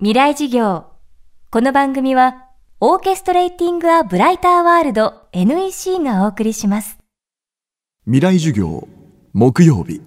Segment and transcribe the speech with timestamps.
[0.00, 0.84] 未来事業。
[1.50, 2.46] この番組は
[2.78, 6.98] オーケストレーティング・ア・ブライター・ワールド NEC がお送りします。
[8.04, 8.86] 未来授業
[9.32, 10.00] 木曜日。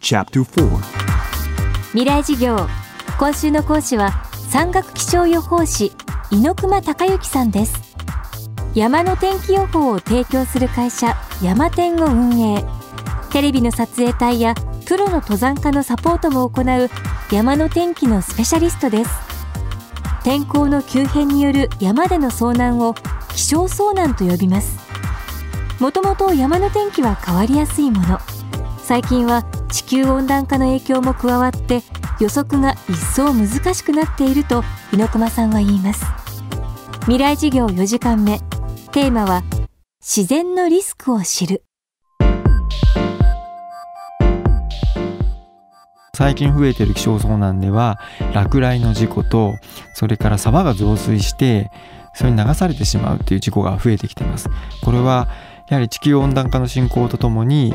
[0.00, 0.68] チャプター
[1.86, 2.58] 未来事業。
[3.18, 5.90] 今週の講師は山岳気象予報士
[6.30, 7.74] 猪熊孝之さんです。
[8.76, 12.64] 山の天気予報を提供する会社山天を運営。
[13.32, 14.54] テレビの撮影隊や
[14.86, 16.88] プロの登山家のサポートも行う
[17.30, 19.10] 山の天気のスペシャリストです。
[20.24, 22.94] 天候の急変による山での遭難を
[23.34, 24.78] 気象遭難と呼びます。
[25.78, 28.18] もともと山の天気は変わりやすいもの。
[28.82, 31.82] 最近は地球温暖化の影響も加わって
[32.18, 36.06] 予測が一層難しくなっていると猪熊さんは言います。
[37.02, 38.40] 未来事業4時間目。
[38.90, 39.42] テーマは
[40.00, 41.67] 自然のリスクを知る。
[46.18, 48.00] 最近増えている気象遭難では
[48.34, 49.54] 落雷の事故と
[49.94, 51.70] それから沢が増水して
[52.12, 54.50] それに流されてしまうっていう事故が増えてきてます。
[54.82, 55.28] これは
[55.68, 57.72] やはり地球温暖化の進行とともに、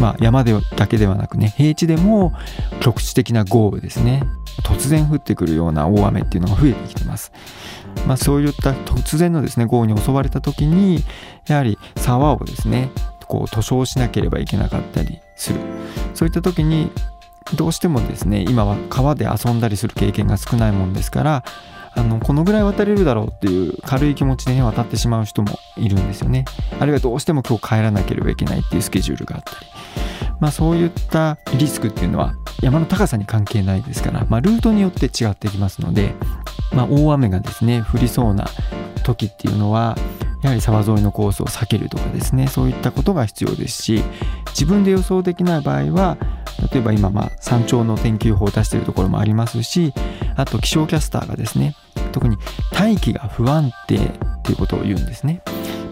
[0.00, 2.32] まあ、山でだけではなくね平地でも
[2.80, 4.24] 局地的な豪雨ですね。
[4.64, 7.30] 突然降ってくるような大雨っていうのが増えてきてます。
[8.08, 11.04] まあ、そういった突然のですね豪雨に襲われた時に
[11.46, 12.90] やはり沢をですね
[13.28, 15.60] こう塗装しなければいけなかったりする。
[16.14, 16.90] そういった時に
[17.54, 21.44] どうしてもですね今は川で遊んだりする経験が少ないもんですから
[21.96, 26.44] あのこのぐらい渡れるだろうっていう軽い気持ちで、ね、渡ってしまう人もいるんですよね。
[26.80, 29.66] あるいはどうしても今日帰らなければいけないっていうスケジュールがあったり。
[30.40, 36.14] まあそういったリスクっていうのは山の高さに関係ないですから、まあ、ルートによって違ってきますので、
[36.72, 38.48] まあ、大雨がですね降りそうな
[39.04, 39.96] 時っていうのは
[40.42, 44.02] やはり沢沿いのコースを避けるとかですねそういったことが必要ですし
[44.48, 46.18] 自分で予想できない場合は
[46.72, 49.92] 例えば今まあ山頂の天気予報を出しているところもありますし
[50.36, 51.76] あと気象キャスターがですね
[52.12, 52.36] 特に
[52.72, 54.00] 大気が不安定っ
[54.42, 55.42] ていうことを言うんですね、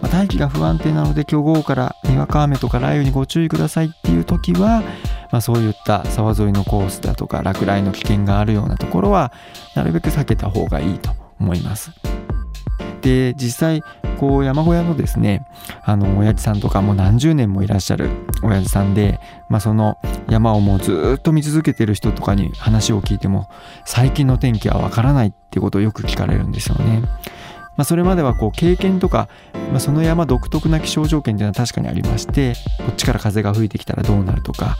[0.00, 4.82] まあ、大気が不安定なので今日午後からにわか雨とか雷雨にご注意くださいっていう時は、
[5.30, 9.32] まあ、そういった沢沿いのコースだとか落雷の危険があるようなところは
[9.74, 11.10] なるべく避けた方がいいと
[11.40, 11.90] 思います。
[13.00, 13.82] で実際
[14.22, 15.44] こう山小屋のですね
[15.82, 18.08] あの親父さんとかもう何十年もいらっしゃる
[18.44, 19.18] 親父さんで、
[19.48, 19.98] まあ、その
[20.30, 23.50] 山をもうずっと見続けてる人とかに話を聞いても
[23.84, 27.00] 最近の天気はわからないっていうことをよく聞かれるんですよね。
[27.00, 29.28] まあ、それまではこう経験とか、
[29.72, 34.76] まあ、その山独特な気象条件っていうのは確かにありましてこっちから風が吹いてきたらどうなるとか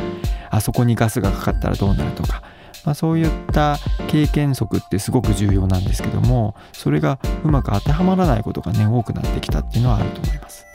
[0.50, 2.42] あそこにガスがかかったらどうなるとか
[2.84, 3.78] まあ、そういった
[4.08, 10.66] 経験則ってすごく重要なんですけどもそれがうまく当てはまらないことがね多くなってきたっていうのはあると思います。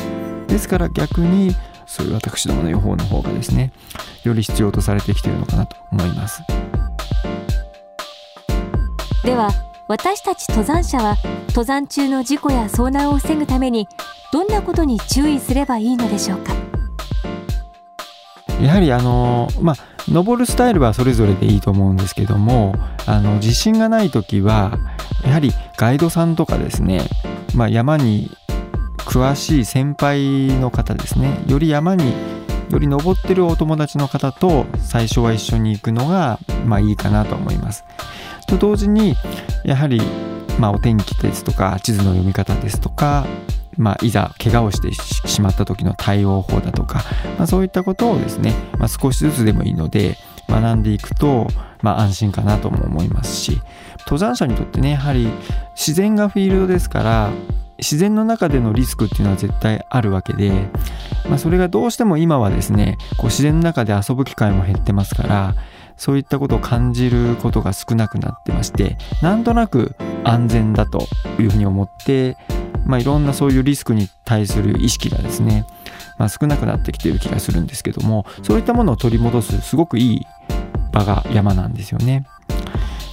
[0.48, 1.54] ですから逆に
[1.86, 3.74] そういう私どもの予報の方がですね
[4.24, 6.42] より必要とされてきているのかなと思います。
[9.24, 9.52] では
[9.90, 11.18] 私たち登山者は
[11.50, 13.88] 登山中の事故や遭難を防ぐために
[14.32, 16.54] どんなことに注意すればいいのでしょうか？
[18.62, 19.76] やはりあのまあ
[20.10, 22.76] 登るスタイルはそれぞれでいいと思うんですけども
[23.06, 24.78] あの自信がない時は
[25.26, 27.02] やはりガイドさんとかですね、
[27.56, 28.32] まあ、山に
[28.98, 32.14] 詳しい先輩の方ですねより山に
[32.70, 37.86] より登ってるお友達の方と最初は一緒に行くのがまあいいかなと思います。
[38.48, 39.16] と同時に
[39.64, 40.02] やはり
[40.60, 43.26] まあお天気ですとか地図の読み方ですとか
[43.78, 44.92] まあ、いざ怪我をして
[45.28, 47.04] しまった時の対応法だとか、
[47.38, 50.18] まあ、そういったことをですね、まあ、少しずつでもいいので
[50.50, 51.48] 学んでいくと、
[51.82, 53.62] まあ、安心かなとも思いますし
[54.00, 55.30] 登山者にとってねやはり
[55.76, 57.32] 自然がフィールドですから
[57.78, 60.52] 自然の中でのリスクっていうのは絶対あるわけで、
[61.30, 65.56] まあ、それがどうしても今はですねこう自然の中で遊ぶ機会も減ってますから
[65.96, 71.08] そういったことを感じることが少なくなってましてなんとなく安全だと
[71.40, 72.38] いうふうに思って
[72.88, 75.66] まあ、いろんなそういうリスクに対する意識がですね、
[76.18, 80.28] まあ、少なくなってきている気がするんですけどもそういったものを取り戻すすごくいい
[80.92, 82.26] 場が山なんですよね。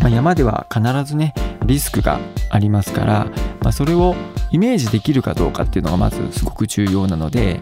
[0.01, 1.35] まあ、山では必ずね
[1.65, 2.19] リスクが
[2.51, 3.27] ありますから、
[3.63, 4.15] まあ、それを
[4.51, 7.59] イメージできるかどうかっていうのがまずすごく重要なので、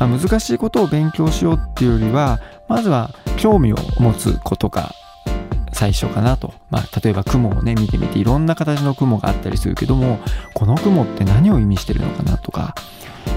[0.00, 4.92] まあ、難しいことを勉強しようっていうよりはまずは興味を持つことが
[5.74, 6.54] 最初かなと。
[6.70, 10.18] まあ、例えば雲をね、見てみていろんな形の雲があったりするけども、
[10.54, 12.74] この雲って何を意味してるのかなとか、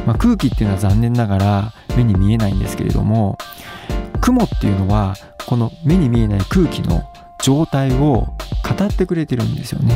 [0.05, 3.37] まあ、空気っていうのは残念ながら目に見えないんですけれども、
[4.21, 7.09] 雲っていうのは、この目に見えない空気の
[7.41, 8.27] 状態を
[8.63, 9.95] 語ってくれてるんですよね。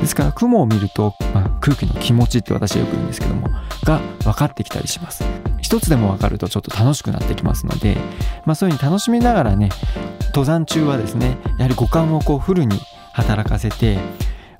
[0.00, 3.48] ですから雲を見ると、まあ、空気の気持ちって私はよく言うんですけども
[3.84, 5.24] が分かってきたりします
[5.60, 7.96] 一つでも分かるとちょっと楽しくなってきますので、
[8.44, 9.70] まあ、そういうふうに楽しみながらね
[10.38, 12.78] 登山中はですねやはり五感をこうフルに
[13.12, 13.98] 働かせて、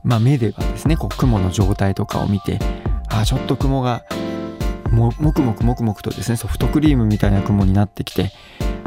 [0.03, 2.59] まあ、目ではですねこう雲の状態とかを見て
[3.09, 4.03] あちょっと雲が
[4.91, 8.33] ももくもくもくもくとですねソフトクリームみたいな雲になってきて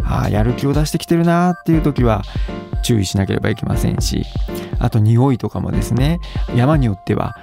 [0.03, 2.23] あやる気を出してきてるなっていう時は
[2.83, 4.25] 注意しなければいけませんし
[4.79, 6.19] あと匂いとかもですね
[6.57, 7.37] 山によっては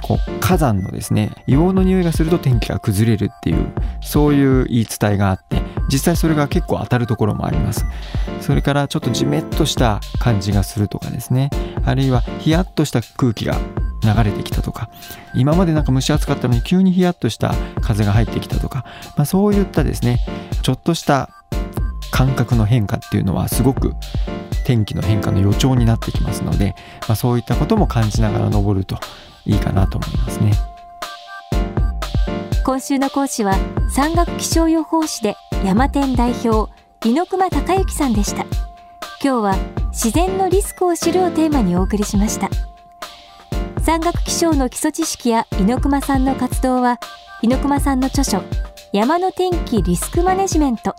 [0.00, 7.84] こう火山のですね硫黄の匂いがすると天気が崩れるっていうそういう言い伝えがあって実際それが結構当たるところもあります。
[8.40, 11.50] それからちょっとジメッとした感じがするとかですね。
[11.84, 13.56] あるいはヒヤッとした空気が
[14.02, 14.88] 流れてきたとか。
[15.34, 18.84] 今までなんか蒸し暑かったのに急にヒヤッとした風が入ってきたとか、
[19.16, 20.18] まあ、そういったですね
[20.62, 21.30] ちょっとした
[22.10, 23.94] 感覚の変化っていうのはすごく
[24.64, 26.74] 天気の変化の予兆になってきますので、
[27.08, 28.98] まあ、そういったことも感じながら登ると
[29.46, 30.52] いいかなと思いますね。
[32.64, 33.54] 今週の講師は
[33.88, 36.70] 山岳気象予報士で山天代表
[37.04, 38.44] 猪熊孝之さんでした。
[39.22, 39.56] 今日は
[39.90, 42.48] 自然のリスクを知るをテーマにお送りしました。
[43.82, 46.98] 山岳気象の基礎知識や猪熊さんの活動は
[47.42, 48.42] 猪熊さんの著書
[48.92, 50.94] 山の天気リスクマネジメント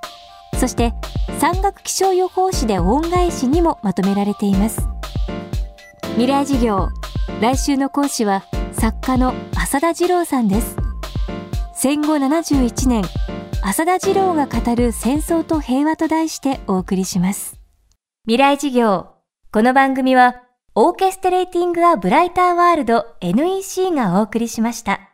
[0.60, 0.94] そして
[1.40, 4.88] 山岳気象予報士で恩返しにもまとめられています。
[6.12, 6.90] 未来事業
[7.40, 8.44] 来週の講師は
[8.74, 10.76] 作家の浅田次郎さんです。
[11.74, 13.04] 戦後71年
[13.64, 17.60] 浅田次郎が語る戦争と平和と題してお送りします
[18.26, 19.12] 未来事業
[19.52, 20.42] この番組は
[20.74, 25.11] オーケストレーティング・ア・ブライター・ワールド NEC がお送りしました。